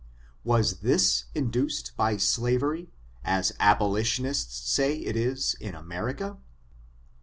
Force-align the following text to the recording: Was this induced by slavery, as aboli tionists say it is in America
Was 0.43 0.79
this 0.79 1.25
induced 1.35 1.95
by 1.95 2.17
slavery, 2.17 2.89
as 3.23 3.51
aboli 3.59 4.01
tionists 4.01 4.65
say 4.65 4.95
it 4.97 5.15
is 5.15 5.55
in 5.59 5.75
America 5.75 6.39